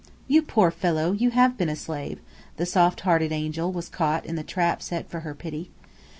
"You 0.27 0.41
poor 0.41 0.71
fellow, 0.71 1.11
you 1.11 1.29
have 1.29 1.59
been 1.59 1.69
a 1.69 1.75
slave!" 1.75 2.21
The 2.57 2.65
soft 2.65 3.01
hearted 3.01 3.31
angel 3.31 3.71
was 3.71 3.87
caught 3.87 4.25
in 4.25 4.35
the 4.35 4.41
trap 4.41 4.81
set 4.81 5.07
for 5.07 5.19
her 5.19 5.35
pity. 5.35 5.69